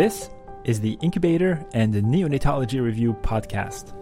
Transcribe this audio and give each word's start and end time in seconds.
This 0.00 0.30
is 0.64 0.80
the 0.80 0.96
Incubator 1.02 1.62
and 1.74 1.92
the 1.92 2.00
Neonatology 2.00 2.82
Review 2.82 3.12
podcast. 3.20 3.92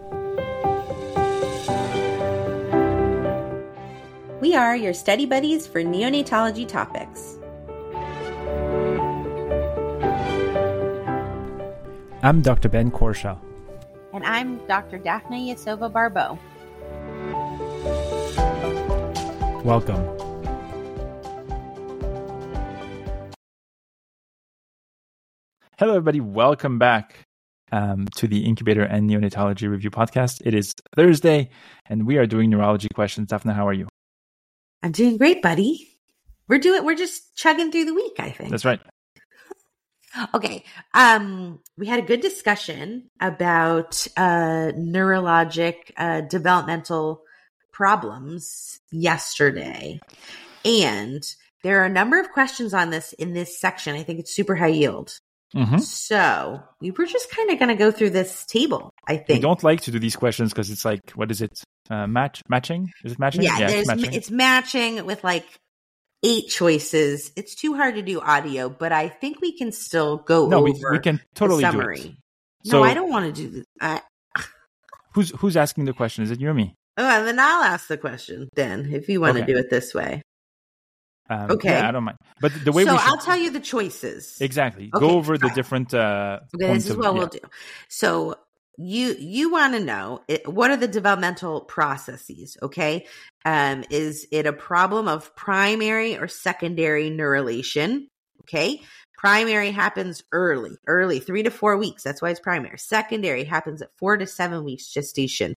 We 4.39 4.55
are 4.55 4.77
your 4.77 4.93
study 4.93 5.25
buddies 5.25 5.67
for 5.67 5.83
neonatology 5.83 6.65
topics. 6.65 7.37
I'm 12.23 12.41
Dr. 12.43 12.69
Ben 12.69 12.91
Courchia. 12.91 13.37
And 14.13 14.23
I'm 14.23 14.65
Dr. 14.67 14.99
Daphna 14.99 15.51
Yasova 15.51 15.91
Barbeau. 15.91 16.39
Welcome. 19.65 20.18
Hello, 25.79 25.93
everybody. 25.93 26.19
Welcome 26.19 26.77
back 26.77 27.25
um, 27.71 28.05
to 28.17 28.27
the 28.27 28.43
Incubator 28.43 28.83
and 28.83 29.09
Neonatology 29.09 29.69
Review 29.69 29.89
podcast. 29.89 30.41
It 30.43 30.53
is 30.53 30.73
Thursday, 30.93 31.51
and 31.85 32.05
we 32.05 32.17
are 32.17 32.25
doing 32.25 32.49
neurology 32.49 32.89
questions. 32.93 33.29
Daphna, 33.29 33.53
how 33.53 33.65
are 33.65 33.71
you? 33.71 33.87
I'm 34.83 34.91
doing 34.91 35.15
great, 35.15 35.41
buddy. 35.41 35.87
We're 36.49 36.59
doing. 36.59 36.83
We're 36.83 36.97
just 36.97 37.33
chugging 37.37 37.71
through 37.71 37.85
the 37.85 37.93
week. 37.93 38.19
I 38.19 38.29
think 38.31 38.51
That's 38.51 38.65
right. 38.65 38.81
Okay. 40.33 40.65
Um, 40.93 41.61
we 41.77 41.87
had 41.87 41.99
a 41.99 42.05
good 42.05 42.19
discussion 42.19 43.09
about 43.21 44.05
uh, 44.17 44.73
neurologic 44.75 45.75
uh, 45.95 46.21
developmental 46.21 47.21
problems 47.71 48.81
yesterday, 48.91 50.01
and 50.65 51.23
there 51.63 51.81
are 51.81 51.85
a 51.85 51.89
number 51.89 52.19
of 52.19 52.31
questions 52.31 52.73
on 52.73 52.89
this 52.89 53.13
in 53.13 53.31
this 53.31 53.57
section. 53.57 53.95
I 53.95 54.03
think 54.03 54.19
it's 54.19 54.35
super 54.35 54.57
high 54.57 54.67
yield. 54.67 55.21
Mhm. 55.55 55.79
So 55.81 56.61
we 56.79 56.91
were 56.91 57.05
just 57.05 57.31
kind 57.31 57.49
of 57.49 57.57
going 57.59 57.69
to 57.69 57.75
go 57.75 57.91
through 57.91 58.11
this 58.11 58.45
table. 58.45 58.91
I 59.07 59.17
think 59.17 59.37
We 59.37 59.39
don't 59.39 59.63
like 59.63 59.81
to 59.81 59.91
do 59.91 59.97
these 59.99 60.15
questions 60.15 60.51
because 60.53 60.69
it's 60.69 60.85
like, 60.85 61.11
what 61.15 61.31
is 61.31 61.41
it? 61.41 61.63
Uh, 61.89 62.05
match 62.05 62.43
matching? 62.47 62.91
Is 63.03 63.13
it 63.13 63.19
matching? 63.19 63.41
Yeah, 63.41 63.57
it's 63.69 63.87
matching. 63.87 64.13
it's 64.13 64.29
matching 64.29 65.05
with 65.07 65.23
like 65.23 65.45
eight 66.23 66.49
choices. 66.49 67.31
It's 67.35 67.55
too 67.55 67.73
hard 67.73 67.95
to 67.95 68.03
do 68.03 68.19
audio, 68.21 68.69
but 68.69 68.91
I 68.91 69.09
think 69.09 69.41
we 69.41 69.57
can 69.57 69.71
still 69.71 70.17
go 70.17 70.47
no, 70.47 70.61
we, 70.61 70.71
over 70.71 70.91
we 70.91 70.99
can 70.99 71.15
the 71.15 71.21
totally 71.33 71.63
do 71.63 71.71
summary. 71.71 71.99
it. 71.99 72.71
no, 72.71 72.83
I 72.83 72.93
don't 72.93 73.09
want 73.09 73.33
to 73.33 73.41
do 73.41 73.49
this. 73.49 73.65
I, 73.81 74.01
Who's 75.15 75.31
who's 75.31 75.57
asking 75.57 75.85
the 75.85 75.93
question? 75.93 76.23
Is 76.23 76.29
it 76.29 76.39
you 76.39 76.49
or 76.49 76.53
me? 76.53 76.75
oh, 76.97 77.03
and 77.19 77.25
then 77.25 77.39
I'll 77.39 77.63
ask 77.63 77.87
the 77.87 77.97
question 77.97 78.49
then 78.55 78.91
if 78.93 79.09
you 79.09 79.19
want 79.21 79.37
to 79.37 79.43
Okay. 79.43 79.53
do 79.53 79.57
it 79.57 79.69
this 79.71 79.93
way. 79.95 80.21
Um, 81.29 81.51
Okay. 81.51 81.69
Yeah, 81.69 81.87
I 81.87 81.91
don't 81.91 82.03
mind. 82.03 82.17
But 82.41 82.51
the 82.65 82.71
way 82.71 82.85
so 82.85 82.93
we 82.93 82.97
should, 82.97 83.07
I'll 83.07 83.17
tell 83.17 83.37
you 83.37 83.51
the 83.51 83.59
choices. 83.59 84.37
exactly 84.41 84.89
Okay, 84.93 85.05
go 85.05 85.11
over 85.11 85.37
the 85.37 85.49
different. 85.49 85.93
Uh, 85.93 86.39
Okay, 86.55 86.73
this 86.73 86.85
is 86.85 86.91
of- 86.91 86.97
what 86.97 87.05
yeah. 87.05 87.11
we'll 87.11 87.27
do. 87.27 87.39
So 87.87 88.35
you 88.77 89.15
you 89.19 89.51
want 89.51 89.73
to 89.75 89.79
know 89.79 90.21
it, 90.27 90.47
what 90.47 90.71
are 90.71 90.77
the 90.77 90.87
developmental 90.87 91.61
processes? 91.61 92.57
Okay, 92.61 93.05
um, 93.45 93.83
is 93.89 94.25
it 94.31 94.45
a 94.47 94.53
problem 94.53 95.07
of 95.07 95.35
primary 95.35 96.17
or 96.17 96.27
secondary 96.27 97.09
neurulation? 97.09 98.07
Okay, 98.43 98.81
primary 99.17 99.71
happens 99.71 100.23
early, 100.31 100.71
early 100.87 101.19
three 101.19 101.43
to 101.43 101.51
four 101.51 101.77
weeks. 101.77 102.03
That's 102.03 102.21
why 102.21 102.29
it's 102.31 102.39
primary. 102.39 102.77
Secondary 102.79 103.43
happens 103.43 103.81
at 103.81 103.89
four 103.99 104.17
to 104.17 104.25
seven 104.25 104.63
weeks 104.63 104.87
gestation. 104.91 105.53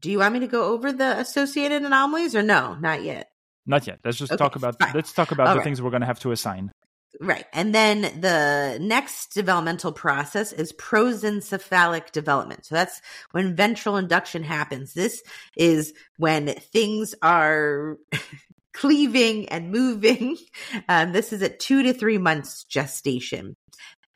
Do 0.00 0.10
you 0.10 0.18
want 0.18 0.32
me 0.34 0.40
to 0.40 0.46
go 0.48 0.64
over 0.72 0.92
the 0.92 1.18
associated 1.18 1.82
anomalies 1.82 2.34
or 2.34 2.42
no? 2.42 2.74
Not 2.80 3.02
yet. 3.02 3.28
Not 3.68 3.86
yet. 3.86 4.00
Let's 4.04 4.16
just 4.18 4.32
Okay, 4.32 4.38
talk 4.42 4.56
about. 4.56 4.78
fine. 4.80 4.92
Let's 4.94 5.12
talk 5.12 5.30
about 5.30 5.46
All 5.46 5.52
the 5.54 5.58
right. 5.58 5.64
things 5.64 5.80
we're 5.80 5.90
going 5.90 6.00
to 6.00 6.06
have 6.06 6.20
to 6.20 6.32
assign. 6.32 6.72
Right. 7.20 7.44
And 7.52 7.74
then 7.74 8.02
the 8.20 8.78
next 8.80 9.34
developmental 9.34 9.92
process 9.92 10.52
is 10.52 10.72
prosencephalic 10.72 12.12
development. 12.12 12.64
So 12.66 12.74
that's 12.76 13.00
when 13.32 13.56
ventral 13.56 13.96
induction 13.96 14.42
happens. 14.42 14.94
This 14.94 15.22
is 15.56 15.92
when 16.16 16.46
things 16.48 17.14
are 17.22 17.96
cleaving 18.72 19.48
and 19.48 19.70
moving. 19.70 20.36
Um, 20.88 21.12
this 21.12 21.32
is 21.32 21.42
at 21.42 21.60
two 21.60 21.82
to 21.82 21.92
three 21.92 22.18
months 22.18 22.64
gestation. 22.64 23.56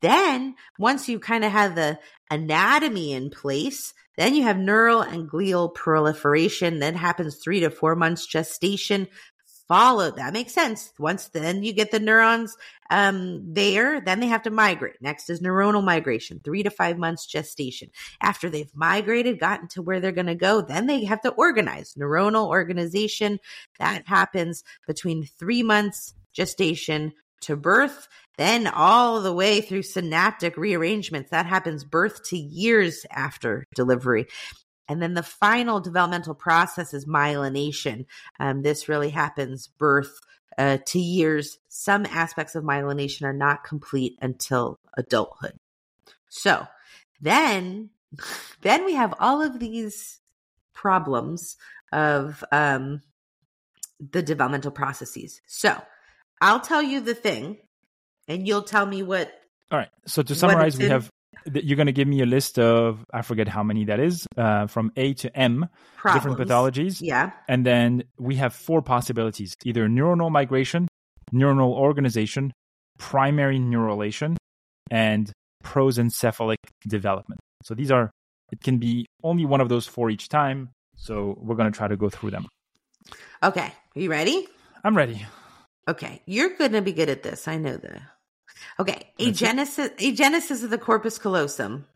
Then 0.01 0.55
once 0.79 1.09
you 1.09 1.19
kind 1.19 1.45
of 1.45 1.53
have 1.53 1.75
the 1.75 1.99
anatomy 2.31 3.13
in 3.13 3.31
place, 3.31 3.93
then 4.17 4.35
you 4.35 4.43
have 4.45 4.59
neural 4.59 5.01
and 5.01 5.31
glial 5.31 5.75
proliferation. 5.75 6.81
That 6.81 6.95
happens 6.97 7.39
three 7.43 7.61
to 7.61 7.71
four 7.71 7.95
months 7.97 8.27
gestation. 8.27 9.09
Followed. 9.73 10.17
That 10.17 10.35
makes 10.35 10.53
sense. 10.53 10.93
Once 10.99 11.29
then 11.29 11.63
you 11.63 11.73
get 11.73 11.91
the 11.91 11.99
neurons 11.99 12.55
um, 12.91 13.55
there, 13.55 14.03
then 14.03 14.21
they 14.21 14.27
have 14.27 14.43
to 14.43 14.51
migrate. 14.51 15.01
Next 15.01 15.31
is 15.31 15.41
neuronal 15.41 15.83
migration, 15.83 16.43
three 16.45 16.63
to 16.63 16.69
five 16.69 16.99
months 16.99 17.25
gestation. 17.25 17.89
After 18.21 18.51
they've 18.51 18.71
migrated, 18.75 19.41
gotten 19.41 19.69
to 19.69 19.81
where 19.81 19.99
they're 19.99 20.13
going 20.13 20.27
to 20.27 20.35
go, 20.35 20.61
then 20.61 20.89
they 20.89 21.05
have 21.05 21.23
to 21.23 21.31
organize. 21.31 21.95
Neuronal 21.95 22.49
organization 22.49 23.41
that 23.79 24.07
happens 24.07 24.63
between 24.87 25.25
three 25.39 25.63
months 25.63 26.13
gestation 26.35 27.15
to 27.41 27.57
birth, 27.57 28.09
then 28.37 28.67
all 28.67 29.23
the 29.23 29.33
way 29.33 29.63
through 29.63 29.85
synaptic 29.85 30.59
rearrangements. 30.59 31.31
That 31.31 31.47
happens 31.47 31.83
birth 31.83 32.23
to 32.25 32.37
years 32.37 33.07
after 33.11 33.65
delivery. 33.75 34.27
And 34.89 35.01
then 35.01 35.15
the 35.15 35.23
final 35.23 35.81
developmental 35.81 36.35
process 36.35 36.93
is 36.93 37.07
myelination. 37.07 38.07
Um, 38.41 38.63
this 38.63 38.89
really 38.89 39.11
happens 39.11 39.69
birth 39.69 40.21
uh, 40.59 40.79
to 40.87 40.99
years. 40.99 41.59
Some 41.69 42.05
aspects 42.07 42.55
of 42.55 42.65
myelination 42.65 43.23
are 43.23 43.33
not 43.33 43.65
complete 43.65 44.19
until 44.21 44.79
adulthood. 44.97 45.59
So 46.29 46.67
then, 47.21 47.91
then 48.63 48.85
we 48.85 48.95
have 48.95 49.15
all 49.19 49.43
of 49.43 49.59
these 49.59 50.21
problems 50.75 51.57
of 51.93 52.43
um, 52.51 53.03
the 54.11 54.23
developmental 54.23 54.71
processes. 54.71 55.41
So 55.47 55.81
I'll 56.41 56.61
tell 56.61 56.83
you 56.83 57.01
the 57.01 57.15
thing, 57.15 57.59
and 58.27 58.47
you'll 58.47 58.63
tell 58.63 58.85
me 58.85 59.03
what. 59.03 59.33
All 59.71 59.79
right. 59.79 59.91
So 60.07 60.23
to 60.23 60.35
summarize, 60.35 60.77
we 60.77 60.87
have. 60.87 61.11
You're 61.53 61.77
going 61.77 61.87
to 61.87 61.93
give 61.93 62.07
me 62.09 62.21
a 62.21 62.27
list 62.27 62.59
of 62.59 63.05
I 63.13 63.23
forget 63.23 63.49
how 63.49 63.63
many 63.63 63.85
that 63.87 63.99
is 64.01 64.27
uh, 64.37 64.67
from 64.67 64.93
A 64.97 65.15
to 65.15 65.37
M 65.37 65.69
different 66.13 66.39
pathologies, 66.39 67.01
Yeah. 67.01 67.33
and 67.49 67.67
then 67.67 68.05
we 68.19 68.37
have 68.37 68.55
four 68.55 68.83
possibilities: 68.83 69.55
either 69.65 69.89
neuronal 69.89 70.31
migration, 70.31 70.89
neuronal 71.33 71.73
organization, 71.73 72.53
primary 72.99 73.59
neurulation, 73.59 74.37
and 74.91 75.33
prosencephalic 75.65 76.57
development. 76.87 77.41
So 77.63 77.75
these 77.75 77.91
are. 77.91 78.11
It 78.53 78.63
can 78.63 78.77
be 78.79 79.07
only 79.23 79.47
one 79.47 79.63
of 79.63 79.71
those 79.71 79.87
four 79.87 80.11
each 80.11 80.29
time. 80.29 80.69
So 80.97 81.35
we're 81.41 81.57
going 81.57 81.73
to 81.73 81.77
try 81.77 81.89
to 81.89 81.97
go 81.97 82.11
through 82.11 82.33
them. 82.33 82.47
Okay. 83.43 83.73
Are 83.97 84.01
you 84.01 84.11
ready? 84.11 84.47
I'm 84.85 84.95
ready. 84.95 85.25
Okay, 85.89 86.23
you're 86.27 86.51
going 86.57 86.73
to 86.73 86.83
be 86.83 86.93
good 86.93 87.09
at 87.09 87.23
this. 87.23 87.49
I 87.49 87.57
know 87.57 87.77
that. 87.77 88.03
Okay, 88.79 89.11
agenesis, 89.19 89.97
agenesis 89.97 90.63
of 90.65 90.71
the 90.71 90.79
corpus 90.79 91.19
callosum. 91.19 91.87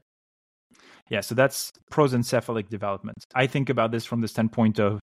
Yeah, 1.09 1.21
so 1.21 1.35
that's 1.35 1.71
prosencephalic 1.91 2.69
development. 2.69 3.17
I 3.35 3.47
think 3.47 3.69
about 3.69 3.93
this 3.93 4.05
from 4.05 4.21
the 4.21 4.29
standpoint 4.29 4.81
of 4.81 4.99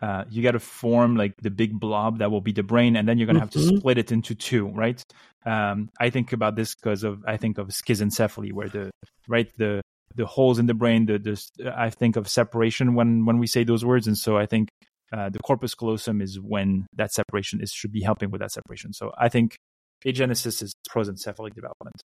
uh, 0.00 0.24
you 0.30 0.42
got 0.42 0.52
to 0.52 0.60
form 0.60 1.16
like 1.16 1.32
the 1.42 1.50
big 1.50 1.78
blob 1.80 2.18
that 2.18 2.30
will 2.30 2.40
be 2.40 2.52
the 2.52 2.62
brain, 2.62 2.94
and 2.94 3.08
then 3.08 3.18
you're 3.18 3.26
going 3.26 3.34
to 3.34 3.40
have 3.40 3.50
to 3.50 3.58
Mhm. 3.58 3.78
split 3.78 3.98
it 3.98 4.12
into 4.12 4.34
two, 4.34 4.68
right? 4.68 5.02
Um, 5.44 5.88
I 5.98 6.10
think 6.10 6.32
about 6.32 6.54
this 6.54 6.74
because 6.76 7.02
of 7.02 7.24
I 7.26 7.36
think 7.36 7.58
of 7.58 7.68
schizencephaly, 7.68 8.52
where 8.52 8.68
the 8.68 8.90
right 9.26 9.48
the 9.56 9.82
the 10.14 10.26
holes 10.26 10.58
in 10.60 10.66
the 10.66 10.74
brain. 10.74 11.06
The, 11.06 11.18
the 11.18 11.74
I 11.76 11.90
think 11.90 12.14
of 12.14 12.28
separation 12.28 12.94
when 12.94 13.24
when 13.24 13.38
we 13.38 13.48
say 13.48 13.64
those 13.64 13.84
words, 13.84 14.06
and 14.06 14.16
so 14.16 14.36
I 14.36 14.46
think 14.46 14.68
uh, 15.12 15.30
the 15.30 15.40
corpus 15.40 15.74
callosum 15.74 16.20
is 16.20 16.38
when 16.38 16.86
that 16.94 17.12
separation 17.12 17.60
is 17.60 17.72
should 17.72 17.92
be 17.92 18.02
helping 18.02 18.30
with 18.30 18.40
that 18.40 18.52
separation. 18.52 18.92
So 18.92 19.12
I 19.18 19.28
think 19.28 19.56
agenesis 20.04 20.62
is 20.62 20.74
prosencephalic 20.90 21.54
development. 21.54 22.02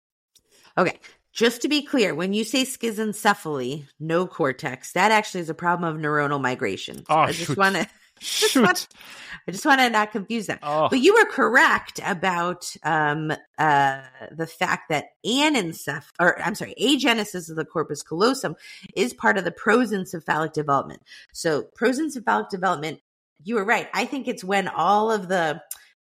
Okay, 0.79 0.99
just 1.33 1.63
to 1.63 1.69
be 1.69 1.83
clear, 1.83 2.15
when 2.15 2.33
you 2.33 2.45
say 2.45 2.63
schizencephaly, 2.63 3.87
no 3.99 4.27
cortex, 4.27 4.93
that 4.93 5.11
actually 5.11 5.41
is 5.41 5.51
a 5.51 5.55
problem 5.55 5.95
of 5.95 6.01
neuronal 6.01 6.41
migration. 6.41 7.05
Oh, 7.09 7.17
I 7.17 7.33
just 7.33 7.57
want 7.57 7.77
to, 7.77 7.87
Shoot! 8.19 8.89
I 9.49 9.53
just 9.53 9.67
want 9.67 9.81
to 9.81 9.91
not 9.91 10.11
confuse 10.11 10.47
that. 10.47 10.61
Oh, 10.63 10.89
But 10.89 11.01
you 11.01 11.15
were 11.15 11.27
correct 11.27 12.01
about 12.05 12.75
um, 12.83 13.33
uh, 13.59 14.03
the 14.33 14.47
fact 14.47 14.89
that 14.89 15.07
anenceph, 15.25 16.05
or 16.19 16.41
I'm 16.43 16.55
sorry, 16.55 16.75
agenesis 16.81 17.51
of 17.51 17.57
the 17.57 17.65
corpus 17.65 18.03
callosum 18.03 18.57
is 18.97 19.13
part 19.13 19.39
of 19.39 19.45
the 19.45 19.53
prosencephalic 19.53 20.53
development. 20.53 21.03
So 21.33 21.69
prosencephalic 21.79 22.49
development, 22.49 23.01
you 23.45 23.57
were 23.57 23.65
right. 23.65 23.89
I 23.93 24.07
think 24.07 24.27
it's 24.27 24.43
when 24.43 24.67
all 24.69 25.13
of 25.13 25.29
the 25.29 25.61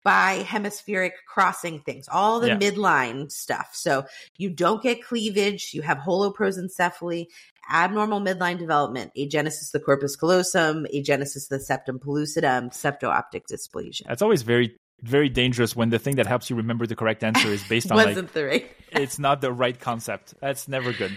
bihemispheric 0.07 1.11
crossing 1.27 1.79
things, 1.81 2.07
all 2.09 2.39
the 2.39 2.47
Yeah. 2.47 2.57
midline 2.57 3.31
stuff. 3.31 3.71
So 3.73 4.05
you 4.37 4.49
don't 4.49 4.81
get 4.81 5.03
cleavage, 5.03 5.73
you 5.73 5.81
have 5.81 5.97
holoprosencephaly, 5.97 7.27
abnormal 7.69 8.21
midline 8.21 8.57
development, 8.57 9.11
agenesis 9.17 9.67
of 9.67 9.71
the 9.73 9.79
corpus 9.81 10.15
callosum, 10.15 10.87
agenesis 10.93 11.43
of 11.43 11.49
the 11.49 11.59
septum 11.59 11.99
pellucidum, 11.99 12.71
septo-optic 12.71 13.47
dysplasia. 13.47 14.03
That's 14.07 14.21
always 14.21 14.43
very 14.43 14.75
very 15.03 15.29
dangerous 15.29 15.75
when 15.75 15.91
the 15.91 15.99
thing 15.99 16.15
that 16.15 16.25
helps 16.25 16.49
you 16.49 16.55
remember 16.55 16.87
the 16.87 16.95
correct 16.95 17.23
answer 17.23 17.49
is 17.49 17.63
based 17.65 17.91
on 17.91 17.97
like 17.97 18.15
the 18.33 18.45
right. 18.45 18.71
it's 18.91 19.19
not 19.19 19.41
the 19.41 19.51
right 19.51 19.79
concept. 19.79 20.33
That's 20.41 20.67
never 20.67 20.91
good. 20.91 21.15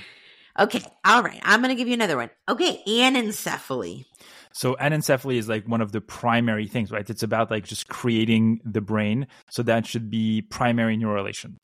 Okay. 0.58 0.82
All 1.04 1.22
right. 1.22 1.40
I'm 1.42 1.60
going 1.60 1.70
to 1.70 1.74
give 1.76 1.88
you 1.88 1.94
another 1.94 2.16
one. 2.16 2.28
Okay. 2.48 2.82
Anencephaly. 2.86 4.04
So 4.52 4.74
anencephaly 4.80 5.36
is 5.36 5.48
like 5.48 5.66
one 5.68 5.80
of 5.80 5.92
the 5.92 6.00
primary 6.00 6.66
things, 6.66 6.90
right? 6.90 7.08
It's 7.08 7.22
about 7.22 7.50
like 7.50 7.64
just 7.64 7.88
creating 7.88 8.60
the 8.64 8.80
brain. 8.80 9.26
So 9.50 9.62
that 9.62 9.86
should 9.86 10.10
be 10.10 10.42
primary 10.42 10.96
neurulation. 10.96 11.56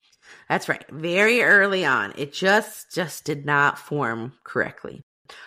That's 0.49 0.69
right. 0.69 0.85
Very 0.91 1.43
early 1.43 1.85
on. 1.85 2.13
It 2.17 2.33
just 2.33 2.93
just 2.95 3.25
did 3.25 3.45
not 3.47 3.79
form 3.79 4.33
correctly. 4.45 5.03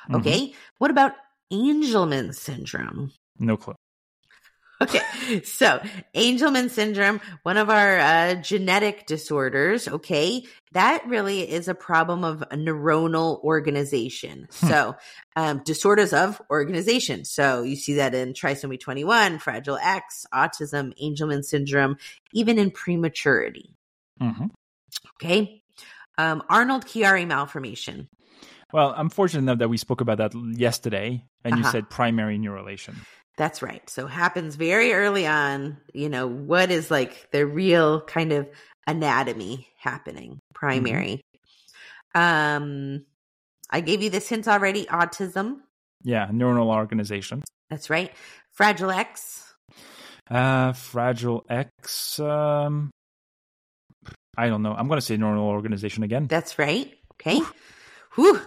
Mhm. 0.09 0.19
Okay. 0.19 0.53
What 0.77 0.91
about 0.91 1.13
Angelman 1.51 2.33
syndrome? 2.35 3.11
No 3.37 3.57
clue. 3.57 3.75
Okay. 4.81 5.01
So, 5.43 5.81
Angelman 6.15 6.69
syndrome, 6.69 7.19
one 7.43 7.57
of 7.57 7.69
our 7.69 7.99
uh, 7.99 8.35
genetic 8.35 9.05
disorders, 9.05 9.87
okay, 9.87 10.45
that 10.71 11.05
really 11.07 11.41
is 11.41 11.67
a 11.67 11.75
problem 11.75 12.23
of 12.23 12.39
neuronal 12.53 13.43
organization. 13.43 14.47
Hmm. 14.51 14.67
So, 14.67 14.95
um, 15.35 15.61
disorders 15.65 16.13
of 16.13 16.41
organization. 16.49 17.25
So, 17.25 17.63
you 17.63 17.75
see 17.75 17.95
that 17.95 18.15
in 18.15 18.33
trisomy 18.33 18.79
21, 18.79 19.39
Fragile 19.39 19.77
X, 19.81 20.25
autism, 20.33 20.93
Angelman 21.03 21.43
syndrome, 21.43 21.97
even 22.33 22.57
in 22.57 22.71
prematurity. 22.71 23.75
Mm-hmm. 24.21 24.45
Okay. 25.21 25.61
Um, 26.17 26.43
Arnold 26.49 26.85
Chiari 26.85 27.27
malformation. 27.27 28.07
Well, 28.71 28.93
I'm 28.95 29.09
fortunate 29.09 29.41
enough 29.41 29.59
that 29.59 29.69
we 29.69 29.77
spoke 29.77 30.01
about 30.01 30.19
that 30.19 30.33
yesterday, 30.35 31.23
and 31.43 31.55
you 31.55 31.61
Uh-huh. 31.61 31.71
said 31.71 31.89
primary 31.89 32.37
neurulation. 32.37 32.95
That's 33.39 33.61
right. 33.61 33.89
So 33.89 34.05
happens 34.05 34.55
very 34.57 34.91
early 34.91 35.25
on. 35.25 35.77
You 35.93 36.09
know, 36.09 36.27
what 36.27 36.71
is 36.71 36.91
like 36.91 37.31
the 37.31 37.45
real 37.45 38.01
kind 38.01 38.33
of 38.33 38.49
anatomy 38.85 39.69
happening, 39.77 40.39
primary. 40.53 41.21
Um 42.13 43.05
I 43.69 43.79
gave 43.79 44.01
you 44.01 44.09
this 44.09 44.27
hint 44.27 44.49
already, 44.49 44.85
autism. 44.87 45.59
Yeah, 46.03 46.27
neuronal 46.27 46.75
organization. 46.75 47.43
That's 47.69 47.89
right. 47.89 48.11
Fragile 48.51 48.91
X. 48.91 49.53
Uh, 50.29 50.73
fragile 50.73 51.45
X. 51.49 52.19
Um, 52.19 52.91
I 54.35 54.49
don't 54.49 54.63
know. 54.63 54.73
I'm 54.73 54.87
going 54.87 54.99
to 54.99 55.05
say 55.05 55.17
neuronal 55.17 55.43
organization 55.43 56.03
again. 56.03 56.27
That's 56.27 56.59
right. 56.59 56.93
Okay. 57.13 57.41
Whew. 58.15 58.41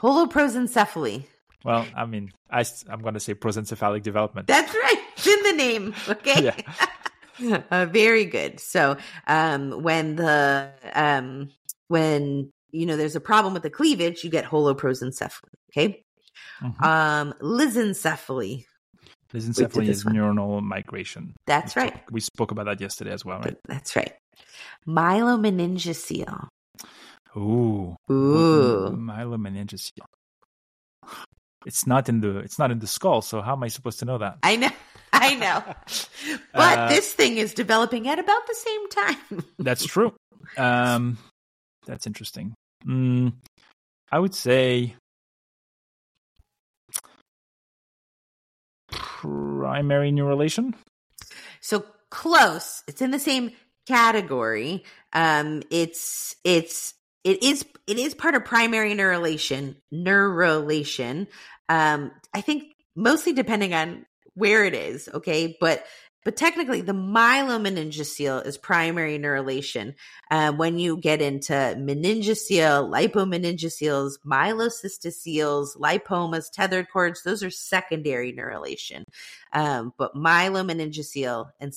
Holoprosencephaly. 0.00 1.24
Well, 1.64 1.86
I 1.96 2.06
mean, 2.06 2.32
I, 2.50 2.64
am 2.88 3.00
going 3.00 3.14
to 3.14 3.20
say 3.20 3.34
prosencephalic 3.34 4.02
development. 4.02 4.46
That's 4.46 4.72
right. 4.72 5.02
It's 5.16 5.26
in 5.26 5.42
the 5.42 5.52
name. 5.52 5.94
Okay. 6.08 6.52
Yeah. 7.40 7.62
uh, 7.70 7.86
very 7.86 8.24
good. 8.24 8.60
So, 8.60 8.96
um, 9.26 9.82
when 9.82 10.16
the 10.16 10.70
um, 10.94 11.50
when 11.88 12.52
you 12.70 12.86
know 12.86 12.96
there's 12.96 13.16
a 13.16 13.20
problem 13.20 13.54
with 13.54 13.62
the 13.62 13.70
cleavage, 13.70 14.22
you 14.22 14.30
get 14.30 14.44
holoprosencephaly. 14.44 15.54
Okay. 15.72 16.04
Mhm. 16.62 16.82
Um, 16.82 17.34
lissencephaly. 17.40 18.64
Lissencephaly 19.32 19.88
is 19.88 20.04
one. 20.04 20.14
neuronal 20.14 20.62
migration. 20.62 21.34
That's 21.46 21.76
We 21.76 21.82
right. 21.82 22.00
we 22.10 22.20
spoke 22.20 22.50
about 22.50 22.66
that 22.66 22.80
yesterday 22.80 23.12
as 23.12 23.24
well, 23.24 23.40
right? 23.40 23.56
That's 23.66 23.94
right. 23.94 24.12
Myelomeningocele. 24.86 26.48
Ooh. 27.36 27.96
Ooh. 28.10 28.90
Myelomeningocele. 28.90 30.06
It's 31.68 31.86
not 31.86 32.08
in 32.08 32.22
the 32.22 32.38
it's 32.38 32.58
not 32.58 32.70
in 32.70 32.78
the 32.78 32.86
skull, 32.86 33.20
so 33.20 33.42
how 33.42 33.52
am 33.52 33.62
I 33.62 33.68
supposed 33.68 33.98
to 33.98 34.06
know 34.06 34.16
that? 34.16 34.38
I 34.42 34.56
know. 34.56 34.70
I 35.12 35.34
know. 35.34 35.62
But 36.54 36.78
Uh, 36.78 36.88
this 36.88 37.12
thing 37.12 37.36
is 37.36 37.52
developing 37.52 38.08
at 38.08 38.18
about 38.18 38.46
the 38.46 38.54
same 38.54 38.88
time. 38.88 39.44
That's 39.58 39.84
true. 39.84 40.14
Um, 40.56 41.18
that's 41.86 42.06
interesting. 42.06 42.54
Mm, 42.86 43.34
I 44.10 44.18
would 44.18 44.34
say 44.34 44.94
primary 48.90 50.10
neurulation. 50.10 50.74
So 51.60 51.84
close. 52.10 52.82
It's 52.88 53.02
in 53.02 53.10
the 53.10 53.18
same 53.18 53.52
category. 53.86 54.84
Um, 55.12 55.62
it's 55.70 56.34
it's 56.44 56.94
it 57.28 57.42
is 57.42 57.62
it 57.86 57.98
is 57.98 58.14
part 58.14 58.34
of 58.34 58.46
primary 58.46 58.94
neurulation. 58.94 59.76
Neurulation. 59.92 61.28
Um, 61.68 62.10
I 62.32 62.40
think 62.40 62.74
mostly 62.96 63.34
depending 63.34 63.74
on 63.74 64.06
where 64.32 64.64
it 64.64 64.72
is. 64.74 65.10
Okay, 65.12 65.56
but 65.60 65.84
but 66.24 66.36
technically, 66.36 66.80
the 66.80 66.92
myelomeningocele 66.92 68.46
is 68.46 68.56
primary 68.56 69.18
neurulation. 69.18 69.94
Uh, 70.30 70.52
when 70.52 70.78
you 70.78 70.96
get 70.96 71.20
into 71.20 71.52
meningocele, 71.52 72.90
lipomeningoceles, 72.90 74.14
myelocystocele, 74.26 75.76
lipomas, 75.76 76.50
tethered 76.50 76.90
cords, 76.90 77.22
those 77.22 77.42
are 77.42 77.50
secondary 77.50 78.32
neurulation. 78.32 79.04
Um, 79.52 79.92
but 79.98 80.14
myelomeningocele 80.14 81.50
and 81.60 81.74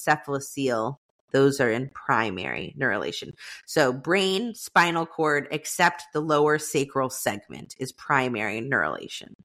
those 1.32 1.60
are 1.60 1.70
in 1.72 1.90
primary 1.94 2.74
neurulation. 2.78 3.34
So 3.66 3.92
brain, 3.94 4.54
spinal 4.56 5.06
cord, 5.06 5.48
except 5.52 6.04
the 6.14 6.22
lower 6.22 6.60
sacral 6.60 7.10
segment 7.10 7.76
is 7.80 7.92
primary 7.92 8.62
neurulation. 8.62 9.36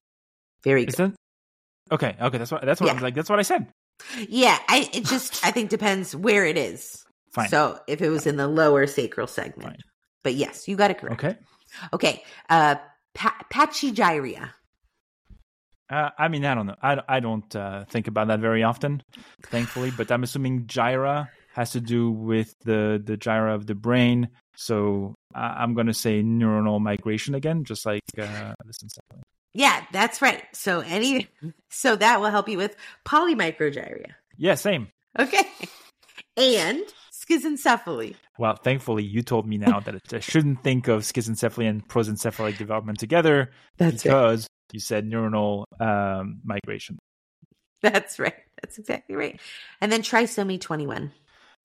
Very 0.63 0.85
good. 0.85 0.95
that 0.95 1.15
okay? 1.91 2.15
Okay, 2.19 2.37
that's 2.37 2.51
what 2.51 2.65
that's 2.65 2.81
what 2.81 2.87
I 2.87 2.91
Yeah. 2.91 2.93
was 2.95 3.03
like. 3.03 3.15
That's 3.15 3.29
what 3.29 3.39
I 3.39 3.43
said. 3.43 3.67
Yeah, 4.27 4.57
I 4.67 4.89
it 4.93 5.05
just 5.05 5.45
I 5.45 5.51
think 5.51 5.69
depends 5.69 6.15
where 6.15 6.45
it 6.45 6.57
is. 6.57 7.03
Fine. 7.33 7.49
So 7.49 7.79
if 7.87 8.01
it 8.01 8.09
was 8.09 8.27
in 8.27 8.37
the 8.37 8.47
lower 8.47 8.87
sacral 8.87 9.27
segment. 9.27 9.69
Fine. 9.69 9.83
But 10.23 10.35
yes, 10.35 10.67
you 10.67 10.75
got 10.75 10.91
it 10.91 10.97
correct. 10.99 11.23
Okay. 11.23 11.37
Okay. 11.93 12.23
Uh 12.49 12.75
pa- 13.13 13.37
pachygyria. 13.51 14.51
Uh, 15.89 16.09
I 16.17 16.27
mean, 16.27 16.43
I 16.43 16.53
don't 16.53 16.65
know. 16.67 16.75
I, 16.81 16.99
I 17.07 17.19
don't 17.21 17.55
uh, 17.55 17.85
think 17.85 18.07
about 18.09 18.27
that 18.27 18.41
very 18.41 18.61
often, 18.61 19.01
thankfully. 19.43 19.89
But 19.89 20.11
I'm 20.11 20.21
assuming 20.23 20.65
gyra 20.65 21.29
has 21.57 21.71
to 21.71 21.81
do 21.81 22.11
with 22.11 22.53
the 22.63 23.01
the 23.03 23.17
gyra 23.17 23.55
of 23.55 23.65
the 23.65 23.75
brain. 23.75 24.29
So 24.55 25.15
I'm 25.33 25.73
going 25.73 25.87
to 25.87 25.93
say 25.93 26.21
neuronal 26.21 26.79
migration 26.79 27.35
again, 27.35 27.63
just 27.65 27.85
like 27.85 28.03
uh. 28.17 28.53
Yeah, 29.53 29.83
that's 29.91 30.21
right. 30.21 30.43
So 30.53 30.81
any 30.81 31.27
so 31.71 31.95
that 31.95 32.21
will 32.21 32.29
help 32.29 32.47
you 32.47 32.57
with 32.57 32.75
polymicrogyria. 33.05 34.11
Yeah, 34.37 34.53
same. 34.55 34.89
Okay. 35.17 35.43
And 36.37 36.83
schizencephaly. 37.11 38.15
Well, 38.37 38.55
thankfully, 38.55 39.03
you 39.03 39.23
told 39.23 39.47
me 39.47 39.57
now 39.57 39.79
that 39.79 39.95
I 40.13 40.19
shouldn't 40.19 40.63
think 40.63 40.87
of 40.87 41.01
schizencephaly 41.01 41.67
and 41.67 41.87
prosencephalic 41.87 42.59
development 42.59 42.99
together 42.99 43.49
That's 43.77 44.05
right. 44.05 44.11
because 44.13 44.47
you 44.71 44.79
said 44.79 45.09
neuronal 45.09 45.63
um, 45.79 46.41
migration. 46.43 46.99
That's 47.81 48.19
right. 48.19 48.35
That's 48.61 48.77
exactly 48.77 49.15
right. 49.15 49.39
And 49.81 49.91
then 49.91 50.01
trisomy 50.01 50.61
21. 50.61 51.11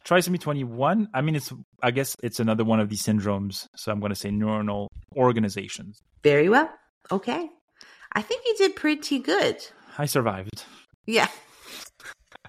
Trisomy 0.06 0.38
21, 0.40 1.08
I 1.14 1.20
mean, 1.20 1.36
it's 1.36 1.52
I 1.82 1.90
guess 1.90 2.16
it's 2.22 2.40
another 2.40 2.64
one 2.64 2.80
of 2.80 2.88
these 2.88 3.02
syndromes. 3.02 3.66
So 3.76 3.92
I'm 3.92 4.00
going 4.00 4.10
to 4.10 4.16
say 4.16 4.30
neuronal 4.30 4.88
organizations. 5.16 5.98
Very 6.22 6.48
well. 6.48 6.70
Okay. 7.10 7.48
I 8.14 8.22
think 8.22 8.42
you 8.46 8.54
did 8.58 8.76
pretty 8.76 9.18
good. 9.20 9.56
I 9.98 10.06
survived. 10.06 10.64
Yeah. 11.06 11.28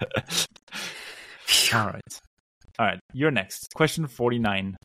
All 1.72 1.86
right. 1.86 2.20
All 2.78 2.86
right. 2.86 2.98
You're 3.12 3.30
next. 3.30 3.68
Question 3.74 4.06
49. 4.06 4.76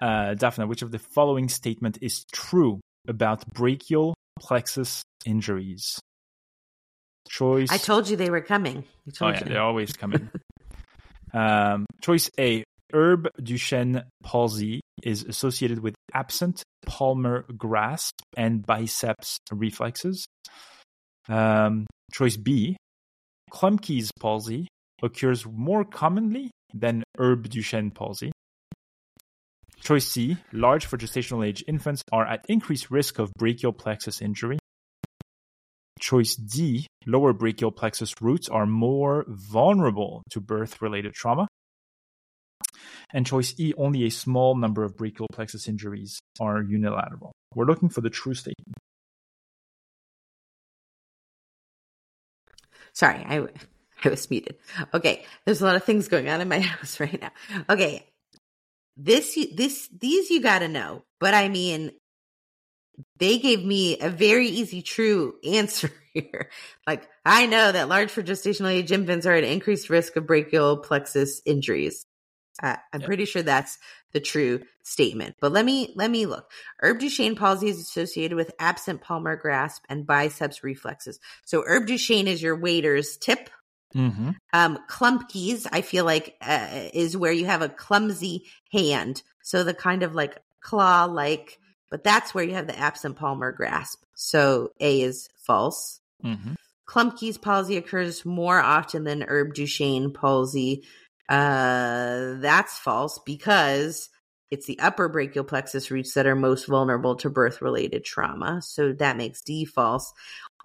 Uh, 0.00 0.06
Daphna, 0.34 0.68
which 0.68 0.82
of 0.82 0.90
the 0.90 0.98
following 0.98 1.48
statement 1.48 1.98
is 2.02 2.24
true 2.32 2.80
about 3.08 3.46
brachial 3.54 4.14
plexus 4.38 5.02
injuries? 5.24 5.98
Choice. 7.28 7.70
I 7.70 7.78
told 7.78 8.08
you 8.08 8.16
they 8.16 8.30
were 8.30 8.40
coming. 8.40 8.84
I 9.20 9.24
Oh, 9.24 9.28
yeah, 9.28 9.38
you. 9.40 9.44
they're 9.46 9.62
always 9.62 9.92
coming. 9.92 10.28
um, 11.36 11.86
choice 12.00 12.30
A. 12.40 12.64
Erb 12.94 13.28
Duchenne 13.40 14.04
palsy 14.22 14.80
is 15.02 15.24
associated 15.24 15.80
with 15.80 15.94
absent 16.14 16.62
palmar 16.86 17.44
grasp 17.56 18.14
and 18.36 18.64
biceps 18.64 19.38
reflexes. 19.52 20.24
Um, 21.28 21.86
choice 22.12 22.36
B. 22.36 22.76
Klumpke's 23.50 24.10
palsy 24.18 24.68
occurs 25.02 25.44
more 25.44 25.84
commonly 25.84 26.50
than 26.72 27.02
Erb 27.18 27.48
Duchenne 27.48 27.92
palsy. 27.92 28.32
Choice 29.82 30.08
C. 30.08 30.36
Large 30.52 30.86
for 30.86 30.96
gestational 30.96 31.46
age 31.46 31.62
infants 31.68 32.02
are 32.12 32.26
at 32.26 32.44
increased 32.48 32.90
risk 32.90 33.18
of 33.18 33.32
brachial 33.36 33.72
plexus 33.72 34.22
injury. 34.22 34.58
Choice 36.06 36.36
D, 36.36 36.86
lower 37.04 37.32
brachial 37.32 37.72
plexus 37.72 38.14
roots 38.20 38.48
are 38.48 38.64
more 38.64 39.24
vulnerable 39.26 40.22
to 40.30 40.40
birth 40.40 40.80
related 40.80 41.14
trauma. 41.14 41.48
And 43.12 43.26
choice 43.26 43.58
E, 43.58 43.72
only 43.76 44.04
a 44.04 44.10
small 44.10 44.54
number 44.54 44.84
of 44.84 44.96
brachial 44.96 45.26
plexus 45.32 45.66
injuries 45.66 46.20
are 46.38 46.62
unilateral. 46.62 47.32
We're 47.56 47.64
looking 47.64 47.88
for 47.88 48.02
the 48.02 48.10
true 48.10 48.34
statement. 48.34 48.74
Sorry, 52.92 53.26
I 53.28 53.48
I 54.04 54.08
was 54.08 54.30
muted. 54.30 54.58
Okay, 54.94 55.24
there's 55.44 55.60
a 55.60 55.64
lot 55.64 55.74
of 55.74 55.82
things 55.82 56.06
going 56.06 56.28
on 56.28 56.40
in 56.40 56.46
my 56.46 56.60
house 56.72 57.00
right 57.00 57.20
now. 57.20 57.32
Okay, 57.68 58.06
this 58.96 59.36
this 59.52 59.88
these 59.88 60.30
you 60.30 60.40
got 60.40 60.60
to 60.60 60.68
know, 60.68 61.02
but 61.18 61.34
I 61.34 61.48
mean, 61.48 61.90
they 63.18 63.38
gave 63.38 63.64
me 63.64 63.98
a 63.98 64.08
very 64.08 64.48
easy, 64.48 64.82
true 64.82 65.34
answer 65.44 65.90
here. 66.14 66.50
Like 66.86 67.08
I 67.24 67.46
know 67.46 67.72
that 67.72 67.88
large 67.88 68.10
for 68.10 68.22
gestational 68.22 68.70
age 68.72 68.92
infants 68.92 69.26
are 69.26 69.34
at 69.34 69.44
increased 69.44 69.90
risk 69.90 70.16
of 70.16 70.26
brachial 70.26 70.78
plexus 70.78 71.42
injuries. 71.44 72.06
Uh, 72.62 72.76
I'm 72.92 73.00
yep. 73.00 73.06
pretty 73.06 73.26
sure 73.26 73.42
that's 73.42 73.76
the 74.12 74.20
true 74.20 74.62
statement. 74.82 75.36
But 75.40 75.52
let 75.52 75.64
me 75.64 75.92
let 75.94 76.10
me 76.10 76.26
look. 76.26 76.50
Erb 76.82 76.98
Duchenne 76.98 77.36
palsy 77.36 77.68
is 77.68 77.78
associated 77.78 78.34
with 78.34 78.54
absent 78.58 79.02
palmar 79.02 79.36
grasp 79.36 79.84
and 79.88 80.06
biceps 80.06 80.64
reflexes. 80.64 81.20
So 81.44 81.64
Erb 81.66 81.86
Duchenne 81.86 82.26
is 82.26 82.42
your 82.42 82.56
waiter's 82.56 83.16
tip 83.18 83.50
Mm-hmm. 83.96 84.30
Um, 84.52 84.78
Klumpke's, 84.88 85.66
I 85.72 85.80
feel 85.80 86.04
like, 86.04 86.36
uh, 86.40 86.88
is 86.92 87.16
where 87.16 87.32
you 87.32 87.46
have 87.46 87.62
a 87.62 87.68
clumsy 87.68 88.44
hand. 88.72 89.22
So 89.42 89.64
the 89.64 89.74
kind 89.74 90.02
of 90.02 90.14
like 90.14 90.38
claw 90.60 91.04
like, 91.04 91.58
but 91.90 92.04
that's 92.04 92.34
where 92.34 92.44
you 92.44 92.54
have 92.54 92.66
the 92.66 92.78
absent 92.78 93.16
palmar 93.16 93.52
grasp. 93.52 94.02
So 94.14 94.70
A 94.80 95.02
is 95.02 95.28
false. 95.36 96.00
Mm-hmm. 96.24 96.54
Klumpke's 96.88 97.38
palsy 97.38 97.76
occurs 97.76 98.24
more 98.24 98.60
often 98.60 99.04
than 99.04 99.24
Erb 99.28 99.54
Duchenne 99.54 100.14
palsy. 100.14 100.84
Uh, 101.28 102.34
that's 102.38 102.78
false 102.78 103.18
because 103.26 104.08
it's 104.50 104.66
the 104.66 104.78
upper 104.78 105.08
brachial 105.08 105.42
plexus 105.42 105.90
roots 105.90 106.14
that 106.14 106.26
are 106.26 106.36
most 106.36 106.66
vulnerable 106.66 107.16
to 107.16 107.30
birth 107.30 107.60
related 107.60 108.04
trauma. 108.04 108.62
So 108.62 108.92
that 108.92 109.16
makes 109.16 109.42
D 109.42 109.64
false 109.64 110.12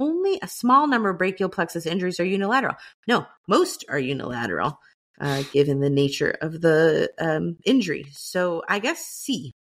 only 0.02 0.40
a 0.42 0.48
small 0.48 0.88
number 0.88 1.10
of 1.10 1.18
brachial 1.18 1.50
plexus 1.50 1.86
injuries 1.86 2.20
are 2.20 2.26
unilateral. 2.26 2.76
No, 3.08 3.26
most 3.48 3.86
are 3.88 4.00
unilateral, 4.00 4.80
uh, 5.20 5.44
given 5.54 5.80
the 5.80 5.90
nature 5.90 6.36
of 6.42 6.62
the 6.62 7.12
um, 7.20 7.58
injury. 7.66 8.08
So 8.12 8.64
I 8.68 8.80
guess 8.80 9.06
C. 9.06 9.54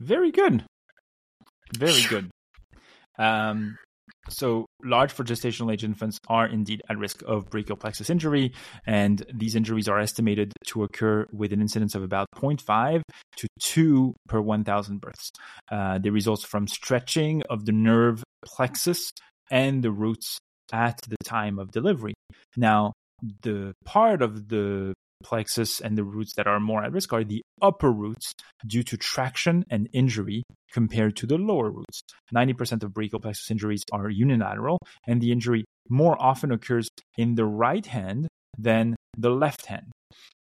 Very 0.00 0.30
good. 0.30 0.64
Very 1.76 2.02
good. 2.08 2.30
Um, 3.18 3.78
so, 4.28 4.66
large 4.82 5.12
for 5.12 5.22
gestational 5.22 5.72
age 5.72 5.84
infants 5.84 6.18
are 6.28 6.46
indeed 6.46 6.82
at 6.88 6.98
risk 6.98 7.22
of 7.26 7.50
brachial 7.50 7.76
plexus 7.76 8.08
injury, 8.08 8.52
and 8.86 9.24
these 9.32 9.54
injuries 9.54 9.88
are 9.88 9.98
estimated 9.98 10.52
to 10.68 10.82
occur 10.82 11.26
with 11.32 11.52
an 11.52 11.60
incidence 11.60 11.94
of 11.94 12.02
about 12.02 12.26
0.5 12.36 13.02
to 13.36 13.46
2 13.60 14.14
per 14.28 14.40
1,000 14.40 15.00
births. 15.00 15.30
Uh, 15.70 15.98
they 15.98 16.10
result 16.10 16.42
from 16.42 16.66
stretching 16.66 17.42
of 17.50 17.66
the 17.66 17.72
nerve 17.72 18.22
plexus 18.44 19.10
and 19.50 19.82
the 19.82 19.92
roots 19.92 20.38
at 20.72 20.98
the 21.06 21.16
time 21.24 21.58
of 21.58 21.70
delivery. 21.70 22.14
Now, 22.56 22.92
the 23.42 23.74
part 23.84 24.22
of 24.22 24.48
the 24.48 24.94
plexus 25.24 25.80
and 25.80 25.98
the 25.98 26.04
roots 26.04 26.34
that 26.34 26.46
are 26.46 26.60
more 26.60 26.84
at 26.84 26.92
risk 26.92 27.12
are 27.12 27.24
the 27.24 27.42
upper 27.60 27.90
roots 27.90 28.32
due 28.66 28.84
to 28.84 28.96
traction 28.96 29.64
and 29.70 29.88
injury 29.92 30.44
compared 30.72 31.16
to 31.16 31.26
the 31.26 31.38
lower 31.38 31.70
roots. 31.70 32.02
90% 32.32 32.84
of 32.84 32.94
brachial 32.94 33.20
plexus 33.20 33.50
injuries 33.50 33.82
are 33.92 34.08
unilateral, 34.08 34.78
and 35.08 35.20
the 35.20 35.32
injury 35.32 35.64
more 35.88 36.16
often 36.20 36.52
occurs 36.52 36.88
in 37.18 37.34
the 37.34 37.44
right 37.44 37.86
hand 37.86 38.28
than 38.56 38.94
the 39.16 39.30
left 39.30 39.66
hand 39.66 39.90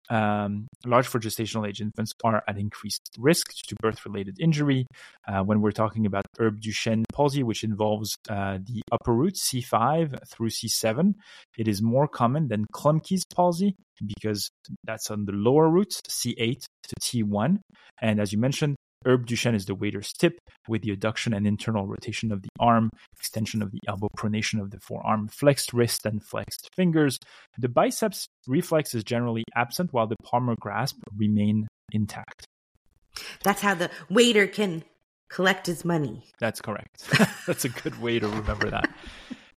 um, 0.09 0.67
large 0.85 1.07
for 1.07 1.19
gestational 1.19 1.67
age 1.67 1.81
infants 1.81 2.13
are 2.23 2.43
at 2.47 2.57
increased 2.57 3.15
risk 3.17 3.53
to 3.67 3.75
birth 3.81 4.05
related 4.05 4.37
injury. 4.39 4.87
Uh, 5.27 5.41
when 5.41 5.61
we're 5.61 5.71
talking 5.71 6.05
about 6.05 6.25
Erb 6.39 6.59
Duchenne 6.59 7.03
palsy, 7.13 7.43
which 7.43 7.63
involves 7.63 8.17
uh, 8.29 8.57
the 8.63 8.81
upper 8.91 9.13
roots 9.13 9.49
C5 9.49 10.27
through 10.27 10.49
C7, 10.49 11.13
it 11.57 11.67
is 11.67 11.81
more 11.81 12.07
common 12.07 12.47
than 12.47 12.65
Klumpke's 12.73 13.23
palsy 13.25 13.75
because 14.05 14.49
that's 14.83 15.11
on 15.11 15.25
the 15.25 15.31
lower 15.31 15.69
roots 15.69 16.01
C8 16.09 16.65
to 16.83 16.95
T1. 16.99 17.59
And 18.01 18.19
as 18.19 18.31
you 18.31 18.39
mentioned, 18.39 18.75
Erb 19.07 19.25
Duchenne 19.25 19.55
is 19.55 19.65
the 19.65 19.75
waiter's 19.75 20.13
tip 20.13 20.37
with 20.67 20.83
the 20.83 20.95
adduction 20.95 21.35
and 21.35 21.47
internal 21.47 21.87
rotation 21.87 22.31
of 22.31 22.41
the 22.41 22.49
arm, 22.59 22.89
extension 23.17 23.61
of 23.61 23.71
the 23.71 23.79
elbow, 23.87 24.09
pronation 24.17 24.61
of 24.61 24.71
the 24.71 24.79
forearm, 24.79 25.27
flexed 25.27 25.73
wrist, 25.73 26.05
and 26.05 26.23
flexed 26.23 26.69
fingers. 26.75 27.17
The 27.57 27.69
biceps 27.69 28.27
reflex 28.47 28.93
is 28.93 29.03
generally 29.03 29.43
absent 29.55 29.91
while 29.91 30.07
the 30.07 30.17
palmar 30.23 30.55
grasp 30.59 30.97
remain 31.15 31.67
intact. 31.91 32.45
That's 33.43 33.61
how 33.61 33.73
the 33.73 33.89
waiter 34.09 34.47
can 34.47 34.83
collect 35.29 35.67
his 35.67 35.83
money. 35.83 36.25
That's 36.39 36.61
correct. 36.61 37.07
That's 37.47 37.65
a 37.65 37.69
good 37.69 38.01
way 38.01 38.19
to 38.19 38.27
remember 38.27 38.69
that. 38.69 38.89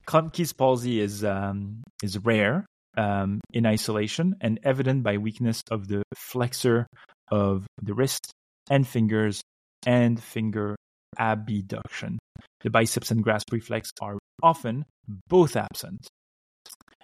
Klumpke's 0.07 0.53
palsy 0.53 1.01
is 1.01 1.25
um, 1.25 1.83
is 2.03 2.19
rare 2.19 2.67
um, 2.97 3.41
in 3.53 3.67
isolation 3.67 4.37
and 4.41 4.59
evident 4.65 5.03
by 5.03 5.19
weakness 5.19 5.63
of 5.71 5.89
the 5.89 6.03
flexor 6.15 6.87
of 7.31 7.67
the 7.81 7.95
wrist 7.95 8.33
and 8.71 8.87
fingers 8.87 9.43
and 9.87 10.23
finger 10.23 10.77
abduction. 11.19 12.19
The 12.63 12.71
biceps 12.71 13.11
and 13.11 13.23
grasp 13.23 13.53
reflex 13.53 13.91
are 14.01 14.19
often 14.43 14.85
both 15.29 15.57
absent. 15.57 16.09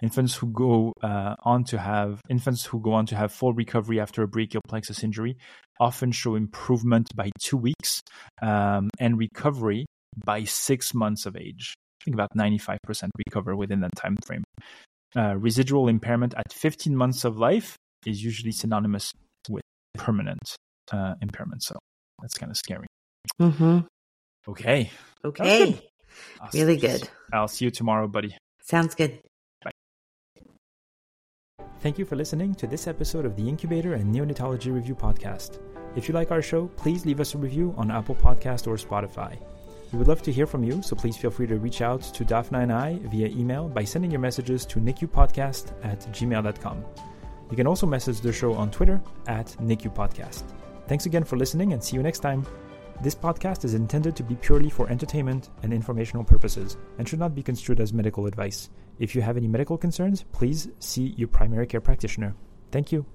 Infants 0.01 0.35
who 0.35 0.47
go 0.47 0.93
uh, 1.03 1.35
on 1.43 1.65
to 1.65 1.77
have 1.77 2.21
infants 2.29 2.65
who 2.65 2.79
go 2.79 2.93
on 2.93 3.05
to 3.07 3.17
have 3.17 3.33
full 3.33 3.53
recovery 3.53 3.99
after 3.99 4.23
a 4.23 4.27
brachial 4.27 4.61
plexus 4.65 5.03
injury 5.03 5.37
often 5.79 6.11
show 6.13 6.35
improvement 6.35 7.13
by 7.15 7.29
two 7.41 7.57
weeks 7.57 8.01
um, 8.41 8.89
and 8.99 9.17
recovery 9.17 9.85
by 10.23 10.45
six 10.45 10.93
months 10.93 11.25
of 11.25 11.35
age. 11.35 11.73
I 12.01 12.05
think 12.05 12.15
about 12.15 12.29
95% 12.37 12.77
recover 13.27 13.57
within 13.57 13.81
that 13.81 13.95
time 13.97 14.15
frame. 14.25 14.43
Uh, 15.15 15.35
residual 15.35 15.89
impairment 15.89 16.33
at 16.37 16.53
15 16.53 16.95
months 16.95 17.25
of 17.25 17.37
life 17.37 17.75
is 18.05 18.23
usually 18.23 18.53
synonymous 18.53 19.11
with 19.49 19.63
permanent 19.95 20.55
uh, 20.91 21.15
impairment. 21.21 21.63
So 21.63 21.77
that's 22.21 22.37
kind 22.37 22.51
of 22.51 22.57
scary. 22.57 22.87
Mm-hmm. 23.41 23.79
Okay. 24.47 24.91
Okay. 25.23 25.71
Good. 25.71 25.81
Awesome. 26.41 26.59
Really 26.59 26.77
good. 26.77 27.07
I'll 27.33 27.47
see 27.47 27.65
you 27.65 27.71
tomorrow, 27.71 28.07
buddy. 28.07 28.35
Sounds 28.61 28.95
good. 28.95 29.19
Bye. 29.63 29.71
Thank 31.81 31.97
you 31.97 32.05
for 32.05 32.15
listening 32.15 32.55
to 32.55 32.67
this 32.67 32.87
episode 32.87 33.25
of 33.25 33.35
the 33.35 33.47
Incubator 33.47 33.93
and 33.93 34.13
Neonatology 34.13 34.73
Review 34.73 34.95
podcast. 34.95 35.59
If 35.95 36.07
you 36.07 36.13
like 36.13 36.31
our 36.31 36.41
show, 36.41 36.67
please 36.77 37.05
leave 37.05 37.19
us 37.19 37.33
a 37.35 37.37
review 37.37 37.73
on 37.77 37.89
Apple 37.89 38.15
Podcast 38.15 38.67
or 38.67 38.75
Spotify. 38.75 39.39
We 39.91 39.97
would 39.97 40.07
love 40.07 40.21
to 40.23 40.31
hear 40.31 40.45
from 40.45 40.63
you, 40.63 40.83
so 40.83 40.95
please 40.95 41.17
feel 41.17 41.31
free 41.31 41.47
to 41.47 41.57
reach 41.57 41.81
out 41.81 42.01
to 42.01 42.23
Daphna 42.23 42.61
and 42.61 42.71
I 42.71 42.99
via 43.05 43.27
email 43.27 43.67
by 43.67 43.83
sending 43.83 44.11
your 44.11 44.19
messages 44.19 44.65
to 44.67 44.79
nicupodcast 44.79 45.73
at 45.83 45.99
gmail.com. 46.11 46.85
You 47.49 47.55
can 47.55 47.65
also 47.65 47.87
message 47.87 48.21
the 48.21 48.31
show 48.31 48.53
on 48.53 48.69
Twitter 48.69 49.01
at 49.25 49.47
nicupodcast. 49.59 50.43
Thanks 50.89 51.05
again 51.05 51.23
for 51.23 51.37
listening 51.37 51.73
and 51.73 51.83
see 51.83 51.95
you 51.95 52.01
next 52.01 52.21
time. 52.21 52.43
This 53.03 53.13
podcast 53.13 53.63
is 53.63 53.75
intended 53.75 54.15
to 54.15 54.23
be 54.23 54.33
purely 54.33 54.71
for 54.71 54.89
entertainment 54.89 55.51
and 55.61 55.71
informational 55.71 56.23
purposes 56.23 56.77
and 56.97 57.07
should 57.07 57.19
not 57.19 57.35
be 57.35 57.43
construed 57.43 57.79
as 57.79 57.93
medical 57.93 58.25
advice. 58.25 58.71
If 58.97 59.13
you 59.13 59.21
have 59.21 59.37
any 59.37 59.47
medical 59.47 59.77
concerns, 59.77 60.25
please 60.31 60.67
see 60.79 61.13
your 61.15 61.27
primary 61.27 61.67
care 61.67 61.79
practitioner. 61.79 62.33
Thank 62.71 62.91
you. 62.91 63.05